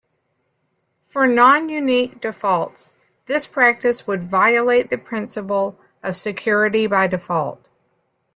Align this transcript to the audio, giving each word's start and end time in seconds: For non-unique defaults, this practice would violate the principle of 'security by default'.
For 1.03 1.27
non-unique 1.27 2.19
defaults, 2.21 2.95
this 3.27 3.45
practice 3.45 4.07
would 4.07 4.23
violate 4.23 4.89
the 4.89 4.97
principle 4.97 5.77
of 6.01 6.17
'security 6.17 6.87
by 6.87 7.05
default'. 7.05 7.69